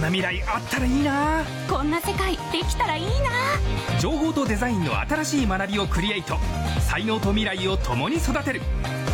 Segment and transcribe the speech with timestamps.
[0.00, 1.44] んな未来あったらいいな。
[1.68, 3.10] こんな世界できたらいいな。
[4.00, 6.38] 情報とデザインの新しい学びをクリエイト。
[6.80, 8.62] 才能と未来を共に育てる。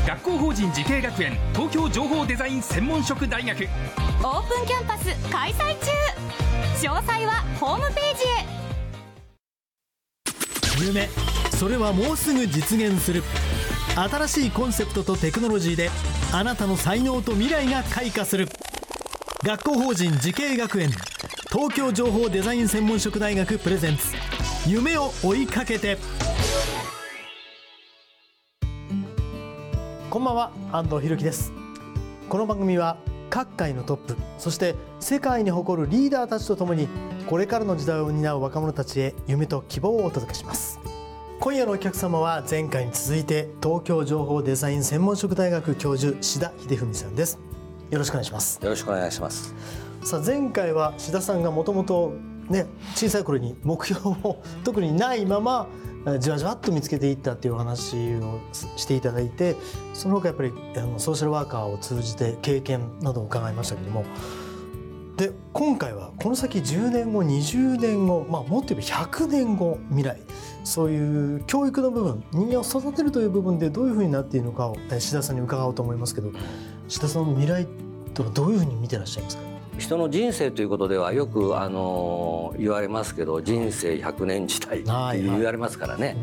[0.06, 3.64] 学校法人慈恵学園東京情報デザイン専門職大学。
[3.64, 5.90] オープンキャンパス開催中。
[6.88, 8.14] 詳細はホームペー
[10.80, 10.87] ジへ。
[10.87, 11.09] 夢。
[11.50, 13.24] それはもうすぐ実現する。
[13.96, 15.90] 新しいコンセプトとテクノロジーで
[16.32, 18.46] あなたの才能と未来が開花する
[19.46, 20.91] 学校法人慈恵学園。
[21.52, 24.12] 東京情報デザイン専門職大学プレゼンツ。
[24.68, 25.98] 夢を追いかけて。
[30.10, 31.52] こんばんは安藤博樹です。
[32.29, 32.96] この番組は
[33.30, 36.88] 各界のトップそして世界に誇るリーダーたちとともに
[37.29, 40.80] これからの時代を担う若者たちへ夢と希望をお届けします。
[41.38, 47.45] 今夜のお客様は前回に続いて東京情報デザイン専門職大学教授志田秀文さんです。
[47.90, 48.59] よろしくお願いします。
[48.62, 49.54] よろしくお願いします。
[50.02, 52.15] さあ前回は志田さんがもともと
[52.48, 55.66] ね小さい頃に目標も 特にないまま
[56.18, 58.38] じわじわっと見つけていったっていうお話を
[58.76, 59.57] していただいて
[59.92, 64.04] その他やっぱりあのソーシャルワーカーを通じて経験などを伺いましたけども
[65.16, 70.20] で今回はこの先10年後20年後、まあ、もっと言えば100年後未来
[70.62, 76.31] そういう教育の部分人間を育てるという部分でどういうふうになっているのかを志田さんに伺おうと思いますけど
[76.88, 77.66] 志田さんの未来
[78.15, 79.42] とはどういうふうに見てらっしゃいますか？
[79.78, 86.16] 人の人生ということではよくあの言われますけど人生100年時代って言われますからね。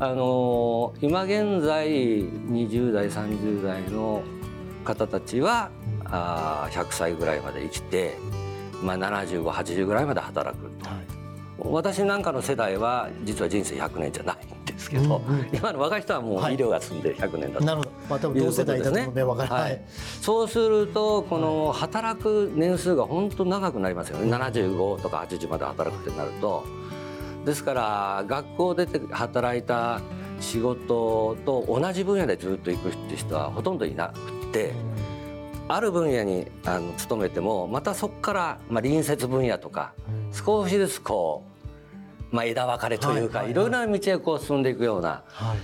[0.00, 4.22] あの今現在20代30代の
[4.84, 5.70] 方たちは
[6.04, 8.16] あ100歳ぐらいまで生きて、
[8.80, 11.06] まあ、7580ぐらいまで働く、はい、
[11.58, 19.80] 私なんかの世代は実は人生100年じゃないんですけど、うんうん、今の若い人はもう医療が進んで100年だと、なるほど、まあ、多分同世代だとねね、はい、
[20.20, 24.30] そうするとこの働く年数が本当長くなりますよね。
[24.34, 26.64] 75とか80まで働くってなると。
[27.44, 30.00] ですから学校出て働いた
[30.40, 34.72] 仕事と同じ分野でずっと行くって人はほとんどいなくて。
[35.70, 39.92] ある分野にあの勤めてもまたそこから、まあ、隣接分野とか、
[40.32, 41.44] 少しずつこ
[42.32, 45.58] う、まあ、枝分かれというか、いろいろな道へこう進んでいくような、はい、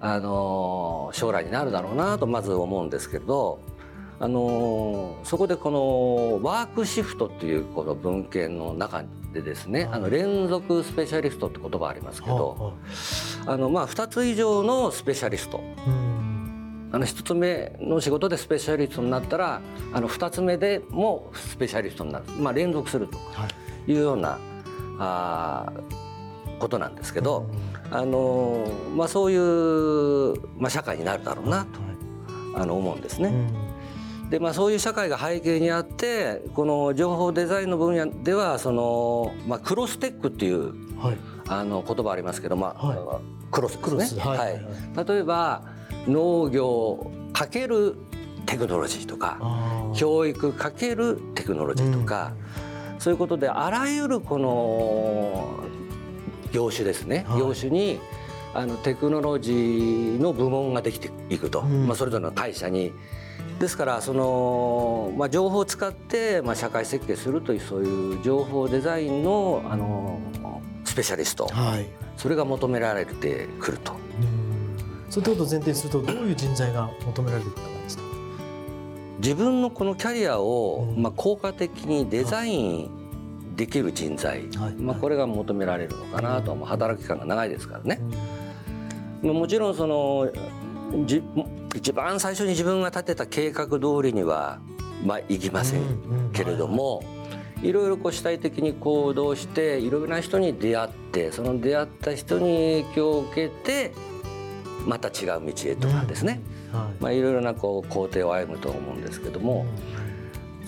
[0.00, 3.60] あの将来になるだろうなとまず思うんですけど。
[4.20, 12.74] あのそこでこのワークシフトっていうこの文献の中でですね、あの連続スペシャリストって言葉ありますけど、
[13.46, 15.60] あのまあ2つ以上のスペシャリスト、
[16.90, 19.60] あの1つ目の仕事でスペシャリストになったら
[19.92, 23.18] あの2つ目でもスペシャリストになる、まあ、連続すると
[23.86, 23.92] い。
[23.92, 24.38] うような、はい、
[24.98, 25.72] あ
[26.58, 27.46] ことなんですけど、
[27.90, 31.80] あのまあ、そういう、まあ、社会になるだろうなと、
[32.54, 33.32] あの思うんですね。
[34.30, 41.16] でまあ、そういう社会が背景にあってこの情報デザインの分野ではその、まあ、クロステックっていう、はい、
[41.48, 44.22] あの言葉ありますけど、まあ、はい、クロスですね。
[44.22, 44.60] はい、はい、
[45.08, 45.62] 例えば
[46.06, 47.96] 農業かける
[48.44, 49.38] テクノロジーとか
[49.94, 52.32] 教育かけるテクノロジーとか、
[52.94, 55.64] うん、そういうことであらゆるこの
[56.58, 58.00] 業種ですね、はい、業種に
[58.52, 62.92] あのテクノロジーの部門ができていくと、うん、まあ、それぞれの会社に。
[63.60, 70.20] ですからその、まあ、情報を使って、まあ、社会設計するというそういう情報デザインのあの
[70.84, 71.86] スペシャリスト、はい、
[72.16, 73.92] それが求められてくると。
[75.10, 78.02] そういうことを前提にするとどういう人材が求められていくと思いますか？
[79.18, 82.90] 自分のこのキャリアを、まあ、効果的にデザイン
[83.58, 88.00] できる人材、はい、まあ、これが求められるのかなと、は働き期間が長いですからね。
[89.20, 90.30] まあ、もちろんその
[91.04, 91.22] じ
[91.74, 94.60] 一番最初に自分が立てた計画通りには、
[95.04, 97.02] まあ、いきませんけれども。
[97.60, 103.92] いろいろこう主体的に行動していろいろな人に出会ってその出会った人に影響を受けて
[104.86, 106.40] また違う道へとかですね、
[106.72, 106.80] うん。
[106.80, 106.92] はい。
[107.00, 109.66] まあ、いろいろなこう工程を歩むと思うんですけども、
[109.98, 110.07] うん、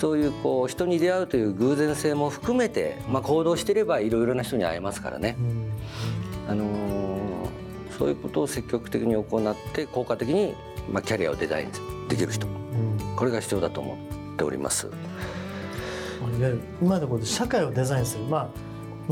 [0.01, 5.71] そういうこう人に出会うという偶然性も含めて、まあ、行動していればいろいろな人に会えますからね、うん、
[6.49, 10.55] あのー、そういうことを積極的に行って効果的に、
[10.91, 12.47] まあ、キャリアをデザインできる人、
[13.15, 13.99] これが必要だと思
[14.35, 14.87] っております。
[14.87, 14.91] い
[16.43, 18.49] わゆる今のこと社会をデザインする、まあ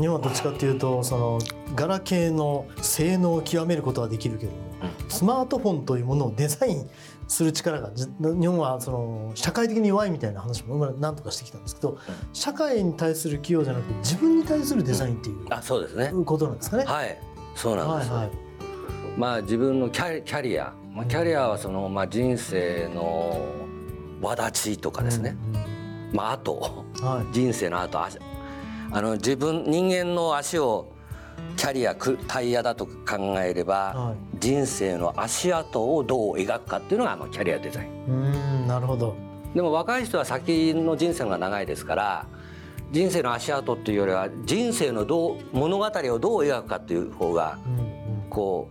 [0.01, 1.39] 日本はどっちかっていうとその
[1.75, 4.57] ガラケーの性能を極めることはできるけども
[5.09, 6.89] スマートフォンというものをデザイン
[7.27, 11.97] する力がじ日本はその社会的に弱いみたいな話も今何とかしてきたんですけど、
[12.33, 16.11] 社会に対する企業じゃなくて自分に対するデザインっていうあそうですね。
[16.25, 16.85] ことなんですかね？
[16.85, 17.19] はい。
[17.55, 18.31] そうなんです、はいはい。
[19.17, 23.45] まあ自分のキャリキャリア、まあ、キャリアはその、まあ、人生の
[24.21, 25.35] 轍とかですね、
[26.13, 26.85] まああと。
[26.99, 27.25] うんはい。
[27.33, 28.17] 人生の後足
[28.91, 30.91] あの自分人間の足を
[31.57, 38.05] キャリアくタイヤだと考えれば、は人生の足跡をどう描くかっていうのが、まあ、キャリアデザイン。
[38.07, 38.13] うー
[38.63, 39.15] んなるほど。
[39.53, 42.27] でも若い人は先の人生が長いですから
[42.91, 47.81] 人生の足跡っていうよりは人生のどう物語をどう描くかっていう方がうんう
[48.27, 48.29] ん。
[48.29, 48.69] こ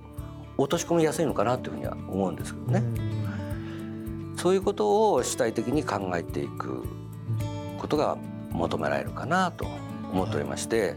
[0.56, 2.82] う落とし込みやすいのかなというふうには思うんですけどね、
[4.37, 6.85] そういうことを主体的に考えていく
[7.79, 8.17] ことが
[8.50, 9.67] 求められるかなと
[10.12, 10.94] 思っておりまして、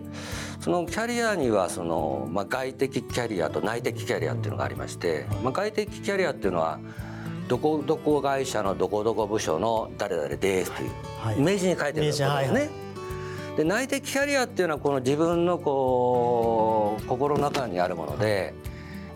[0.59, 6.79] そのキャリアにはその、まあ、外的キャリアと内的キャリアっていうのがありまして、まあ、外的キャリアっていうのは
[7.47, 11.37] どこどこ会社のどこどこ部署の誰々ですというはい。
[11.37, 12.69] イメージに書いてることですイメージはいはね。
[13.57, 18.53] で内的キャリアっていうのはこの自分のこう心の中にあるもので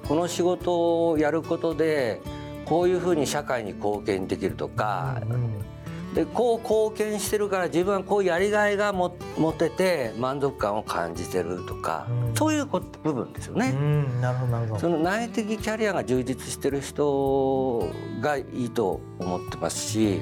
[0.07, 2.21] この仕事をやることで
[2.65, 5.74] こういうふうに社会に貢献できるとかうん
[6.15, 12.35] でこう貢献してるから自分はこうやりがいがも持てて満足感を感じてるとかうん。
[12.35, 13.71] そういう部分ですようね。
[13.71, 14.79] んなるほどなるほど。
[14.79, 17.89] その内的キャリアが充実してる人
[18.21, 20.21] がいいと思ってますし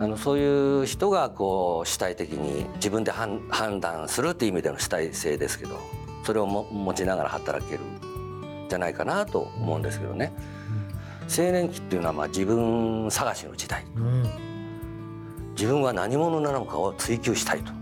[0.00, 5.76] あのそういう人がこう主体的に自分で判判断するっていう意味での主体性ですけど
[6.24, 10.32] それをも持ちながら働けるんじゃないかなと思うんですけどね。
[11.28, 13.84] 青年期っていうのはまあ自分探しの時代。
[13.96, 14.51] うん
[15.62, 17.72] 自分は何者なのかを追求したいと。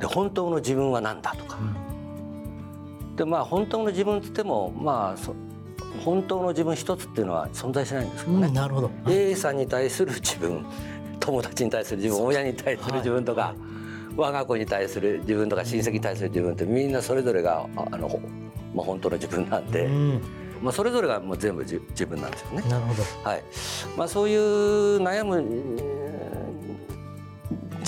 [0.00, 1.56] で本当の自分は何だとか。
[3.14, 5.36] でまあ本当の自分っつってもまあそ
[6.04, 8.48] 本当の自分一つっていうのは存在しないんですけどね。
[8.48, 8.90] うん、、なるほど。
[9.08, 10.66] A さんに対する自分
[11.20, 13.56] 友達に対する自分親に対する自分とか、はい。
[14.16, 18.18] 我が子に対する自分とか親戚に対する自分ってみんなそれぞれがああの、ほ
[18.74, 20.22] まあ、本当の自分なんで、うん
[20.62, 22.62] まあ、それぞれがもう全部じ自分なんですよね。
[22.68, 23.02] なるほど。
[23.28, 23.42] はい
[23.96, 25.98] まあ、そういう悩むえー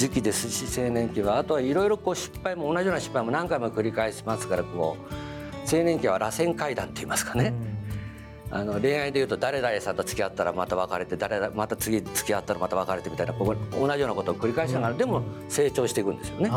[0.01, 7.53] 時期ですし青年期はあとはいろいろこう失敗も同じような失敗も何回も繰り返しますからこう青年期は螺旋階段って言いますかね、
[8.51, 16.49] あの恋愛でいうと誰々さんと付き合ったらまた別れて誰々また次付き合ったらまた別れてみたいなこう同じようなことを繰り返しながらでも成長していくんですよね。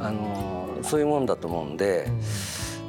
[0.00, 2.08] あのそういうもんだと思うんで。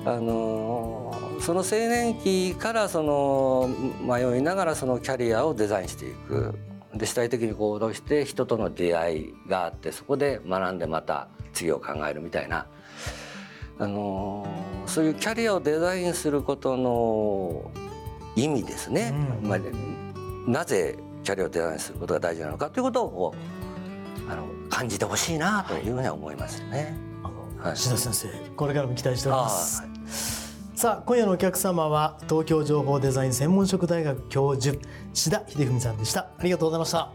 [0.06, 1.12] あの
[1.42, 3.69] その青年期からその
[4.02, 6.57] 迷いながらそのキャリアをデザインしていく。
[6.94, 12.68] で主体的に行動して人との出会いがあってそこで学んでまた次を考えるみたいな、
[13.78, 14.48] あの
[14.86, 17.69] そういうキャリアをデザインすることの
[18.38, 19.50] 意味ですね、うん。
[19.50, 19.60] まあ、
[20.50, 23.36] なぜキャリアをデザインすることが大事なのかということを
[24.30, 26.96] あの感じてほしいなというふうには思いますね。
[27.24, 27.78] あの、はい。
[27.78, 29.94] 志田先生、これからも期待しております。
[30.86, 34.78] あさあ今夜のお客様は東京情報デザイン専門職大学教授
[35.16, 36.28] 志田秀文さんでした。
[36.38, 37.00] ありがとうございました。
[37.00, 37.12] あ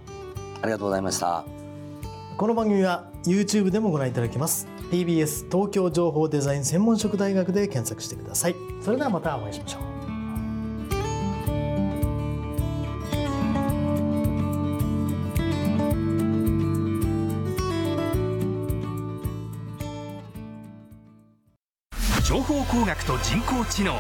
[0.65, 1.45] りがとうございました。
[2.37, 4.67] この番組は YouTube でもご覧いただけます。
[4.91, 8.57] TBS 東京情報デザイン専門職大学で検索してください。
[8.83, 9.90] それではまたお会いしましょう
[22.31, 23.95] 情報工学と人工知能。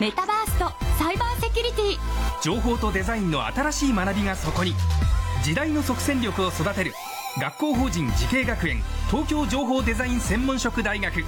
[0.00, 1.96] メタバースとサイバーセキュリティ。
[2.42, 4.74] 情報とデザインの新しい学びがそこに。
[5.44, 6.92] 時代の即戦力を育てる。
[7.40, 8.82] 学校法人慈恵学園。
[9.08, 11.14] 東京情報デザイン専門職大学。
[11.20, 11.24] オー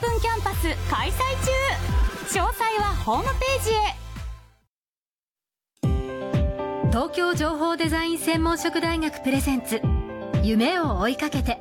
[0.00, 1.12] プンキャンパス開催
[2.30, 2.40] 中。
[2.40, 3.74] 詳細はホームページへ。
[6.90, 9.80] 東京情報デザイン専門職大学プレゼンツ。
[10.42, 11.58] 夢を追いかけて。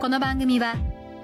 [0.00, 0.76] この番組は